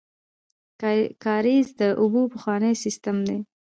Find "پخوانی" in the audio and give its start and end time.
2.33-2.73